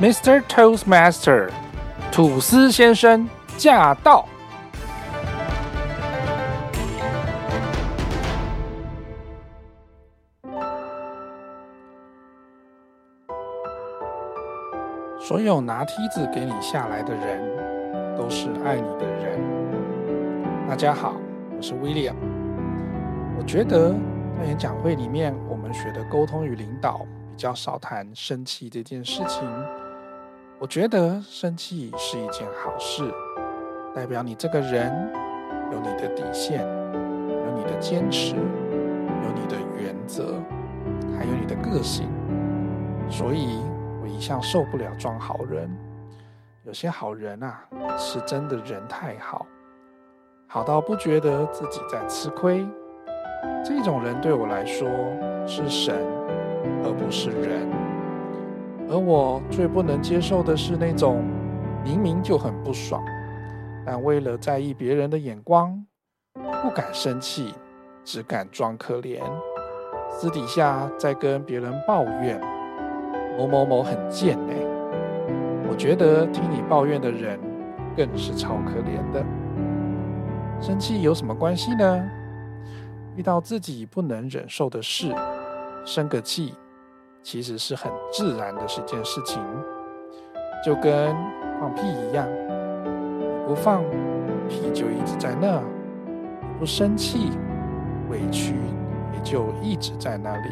[0.00, 0.40] Mr.
[0.48, 1.50] Toastmaster
[2.10, 4.24] 吐司先生驾到！
[15.20, 19.38] 所有拿梯子给你下来的人，都是爱你的人。
[20.66, 21.14] 大家好，
[21.54, 22.14] 我是 William。
[23.36, 23.94] 我觉得
[24.38, 29.46] 在演讲会里面，我们学的沟通与领导比较少谈生气这件事情。
[30.60, 33.02] 我觉得生气是一件好事，
[33.94, 34.92] 代表你这个人
[35.72, 40.34] 有你的底线，有你的坚持，有你的原则，
[41.16, 42.10] 还有你的个性。
[43.08, 43.58] 所以
[44.02, 45.74] 我一向受不了装好人。
[46.64, 47.64] 有些好人啊，
[47.96, 49.46] 是真的人太好，
[50.46, 52.66] 好到不觉得自己在吃亏。
[53.64, 54.86] 这种人对我来说
[55.46, 55.96] 是神，
[56.84, 57.89] 而不是人。
[58.90, 61.22] 而我最不能接受的是那种
[61.84, 63.00] 明明就很不爽，
[63.86, 65.86] 但为了在意别人的眼光，
[66.60, 67.54] 不敢生气，
[68.04, 69.20] 只敢装可怜，
[70.10, 72.40] 私底下在跟别人抱怨
[73.38, 74.52] 某某某很贱呢。
[75.68, 77.38] 我觉得听你抱怨的人
[77.96, 79.24] 更是超可怜的。
[80.60, 82.10] 生气有什么关系呢？
[83.14, 85.14] 遇到自己不能忍受的事，
[85.86, 86.54] 生个气。
[87.22, 89.42] 其实是很自然的是件事情，
[90.64, 91.14] 就跟
[91.60, 92.26] 放屁一样，
[93.46, 93.82] 不放
[94.48, 95.62] 屁就一直在那，
[96.58, 97.30] 不生气
[98.08, 98.54] 委屈
[99.12, 100.48] 也就一直在那里。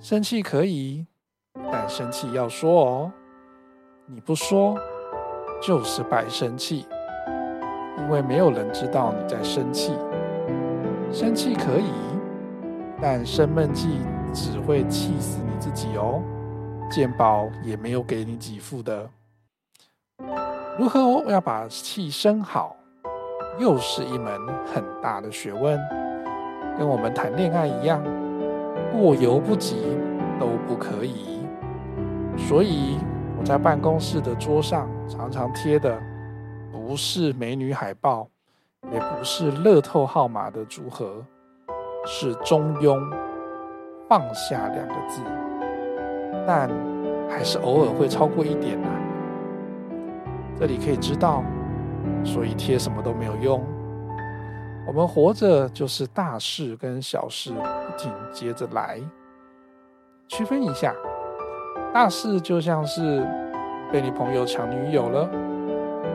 [0.00, 1.06] 生气可以，
[1.70, 3.12] 但生气要说哦，
[4.06, 4.76] 你不说
[5.60, 6.86] 就是白生气，
[7.98, 9.92] 因为没有人知道你在生气。
[11.12, 11.92] 生气可以，
[13.00, 14.00] 但生闷气。
[14.32, 16.22] 只会气死你自己哦，
[16.90, 19.08] 健保也没有给你给付的。
[20.78, 22.74] 如何要把气生好，
[23.58, 24.40] 又是一门
[24.72, 25.78] 很大的学问，
[26.78, 28.02] 跟我们谈恋爱一样，
[28.90, 29.76] 过犹不及
[30.40, 31.40] 都不可以。
[32.38, 32.98] 所以
[33.38, 36.00] 我在办公室的桌上常常贴的，
[36.72, 38.26] 不是美女海报，
[38.90, 41.22] 也不是乐透号码的组合，
[42.06, 42.98] 是中庸。
[44.12, 45.22] 放下两个字，
[46.46, 46.68] 但
[47.30, 48.88] 还是偶尔会超过一点呐。
[50.54, 51.42] 这里可以知道，
[52.22, 53.64] 所以贴什么都没有用。
[54.86, 59.00] 我们活着就是大事跟小事不停接着来，
[60.28, 60.94] 区分一下。
[61.90, 63.26] 大事就像是
[63.90, 65.26] 被你朋友抢女友了，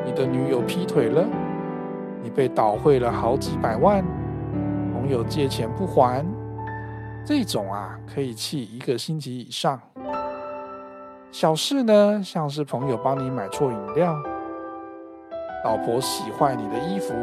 [0.05, 1.25] 你的女友劈腿了，
[2.21, 4.05] 你被倒毁了好几百万，
[4.93, 6.23] 朋友借钱不还。
[7.27, 9.77] 这种啊，可以气一个星期以上。
[11.29, 14.15] 小事呢，像是朋友帮你买错饮料，
[15.65, 17.13] 老婆洗坏你的衣服，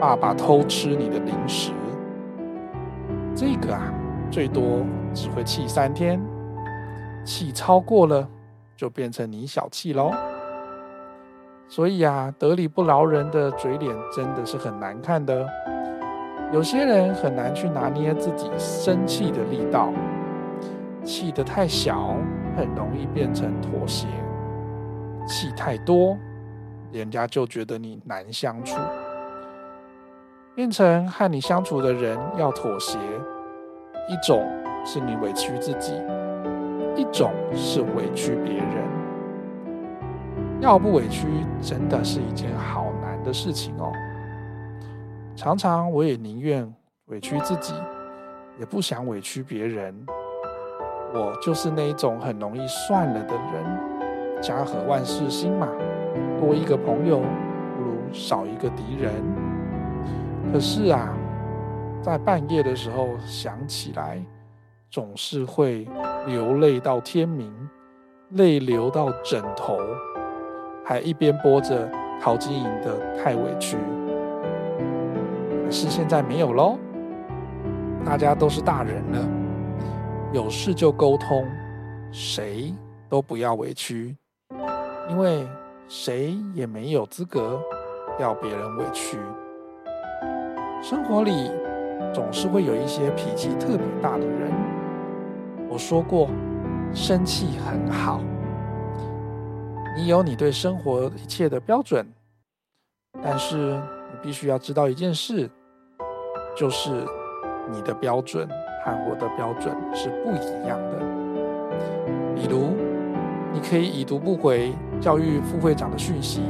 [0.00, 1.72] 爸爸偷吃你的零食。
[3.34, 3.92] 这个啊，
[4.30, 6.20] 最多只会气三天，
[7.24, 8.28] 气超过了，
[8.76, 10.12] 就变成你小气喽。
[11.66, 15.44] 所以啊，得理不饶人的嘴脸，真的是很难看的。
[16.52, 19.90] 有些人很难去拿捏自己生气的力道，
[21.02, 22.14] 气得太小，
[22.54, 24.06] 很容易变成妥协；
[25.26, 26.14] 气太多，
[26.92, 28.76] 人家就觉得你难相处，
[30.54, 32.98] 变成和你相处的人要妥协。
[34.10, 34.46] 一种
[34.84, 35.94] 是你委屈自己，
[36.94, 38.66] 一种是委屈别人。
[40.60, 41.26] 要不委屈，
[41.62, 43.90] 真的是一件好难的事情哦。
[45.34, 46.72] 常常我也宁愿
[47.06, 47.74] 委屈自己，
[48.58, 49.94] 也不想委屈别人。
[51.14, 54.42] 我就是那一种很容易算了的人。
[54.42, 55.68] 家和万事兴嘛，
[56.40, 59.12] 多一个朋友不如少一个敌人。
[60.52, 61.16] 可是啊，
[62.02, 64.20] 在半夜的时候想起来，
[64.90, 65.86] 总是会
[66.26, 67.52] 流泪到天明，
[68.30, 69.78] 泪流到枕头，
[70.84, 71.88] 还一边播着
[72.20, 73.76] 陶晶莹的《太委屈》。
[75.72, 76.78] 是现在没有喽，
[78.04, 79.28] 大家都是大人了，
[80.30, 81.48] 有事就沟通，
[82.12, 82.74] 谁
[83.08, 84.14] 都不要委屈，
[85.08, 85.48] 因为
[85.88, 87.58] 谁也没有资格
[88.20, 89.16] 要别人委屈。
[90.82, 91.50] 生活里
[92.12, 94.52] 总是会有一些脾气特别大的人，
[95.70, 96.28] 我说过，
[96.92, 98.20] 生气很好，
[99.96, 102.06] 你有你对生活一切的标准，
[103.22, 105.50] 但是你必须要知道一件事。
[106.54, 106.90] 就是
[107.70, 108.48] 你的标准
[108.84, 110.98] 和我的标准是不一样的。
[112.34, 112.74] 比如，
[113.52, 116.42] 你可以已读不回教育副会长的讯息，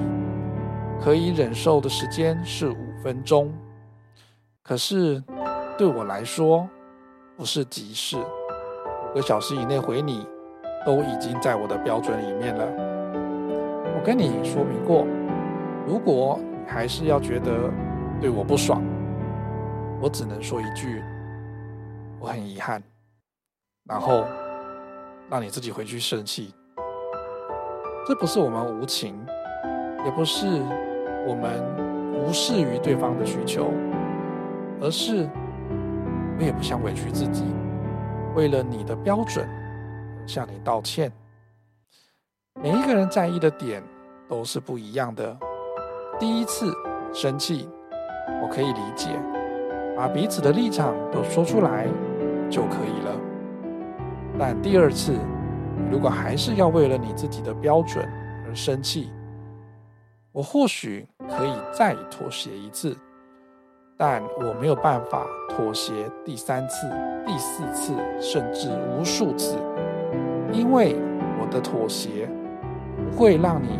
[1.00, 3.52] 可以忍受的时间是五分钟。
[4.62, 5.22] 可是
[5.76, 6.68] 对我来说，
[7.36, 10.26] 不是急事，五个小时以内回你，
[10.86, 12.64] 都已经在我的标准里面了。
[13.84, 15.06] 我跟你说明过，
[15.86, 17.70] 如果你还是要觉得
[18.20, 18.82] 对我不爽，
[20.02, 21.00] 我只能说一句，
[22.18, 22.82] 我很遗憾。
[23.84, 24.24] 然后
[25.30, 26.52] 让你自己回去生气，
[28.06, 29.14] 这不是我们无情，
[30.04, 30.46] 也不是
[31.26, 31.62] 我们
[32.14, 33.70] 无视于对方的需求，
[34.80, 35.28] 而是
[36.38, 37.44] 我也不想委屈自己，
[38.34, 39.48] 为了你的标准
[40.26, 41.12] 向你道歉。
[42.60, 43.82] 每一个人在意的点
[44.28, 45.36] 都是不一样的。
[46.18, 46.72] 第一次
[47.12, 47.68] 生气，
[48.42, 49.08] 我可以理解，
[49.96, 51.86] 把彼此的立场都说出来
[52.50, 53.20] 就可以了。
[54.38, 55.14] 但第二次，
[55.90, 58.04] 如果还是要为了你自己的标准
[58.46, 59.10] 而生气，
[60.32, 62.96] 我或许可以再妥协一次，
[63.96, 65.92] 但我没有办法妥协
[66.24, 66.88] 第三次、
[67.26, 69.58] 第四次，甚至无数次，
[70.52, 70.96] 因为
[71.38, 72.26] 我的妥协
[72.96, 73.78] 不会让你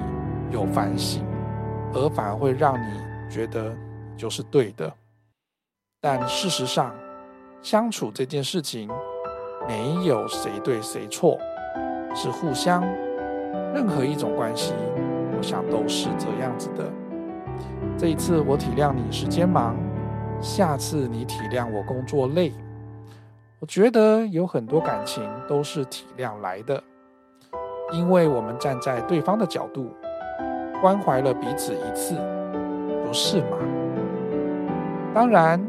[0.50, 1.25] 有反省，
[1.94, 3.00] 而反而会让你
[3.31, 3.75] 觉得
[4.17, 4.93] 就是对的。
[6.04, 6.93] 但事实上，
[7.62, 8.90] 相处这件事情。
[9.69, 11.38] 没有谁对谁错，
[12.16, 12.82] 是互相。
[13.72, 14.75] 任何一种关系，
[15.37, 16.90] 我想都是这样子的。
[17.96, 19.76] 这一次我体谅你时间忙，
[20.40, 22.52] 下次你体谅我工作累。
[23.60, 26.82] 我觉得有很多感情都是体谅来的，
[27.93, 29.94] 因为我们站在对方的角度，
[30.81, 32.16] 关怀了彼此一次，
[33.06, 33.56] 不是吗？
[35.14, 35.64] 当然，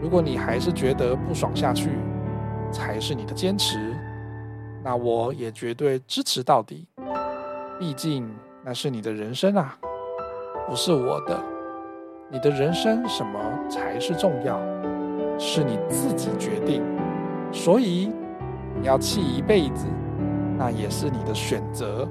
[0.00, 1.90] 如果你还是觉得不爽下去，
[2.70, 3.96] 才是你的坚持，
[4.84, 6.86] 那我也绝对支持到底。
[7.78, 8.28] 毕竟
[8.64, 9.76] 那是你的人生啊，
[10.68, 11.38] 不是我的。
[12.30, 14.60] 你的人生什么才是重要？
[15.38, 16.82] 是你自己决定。
[17.52, 18.12] 所以
[18.78, 19.86] 你要气一辈子，
[20.58, 22.06] 那也是你的选择。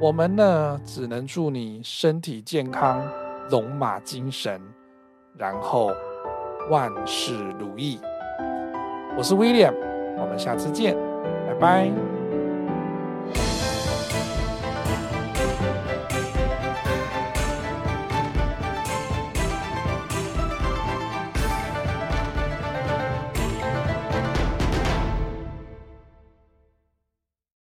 [0.00, 3.04] 我们呢，只能祝你身体健康，
[3.50, 4.60] 龙马精神，
[5.36, 5.92] 然后
[6.70, 8.00] 万事如意。
[9.16, 9.74] 我是 William，，
[10.18, 10.96] 我们下次见，
[11.46, 12.13] 拜拜。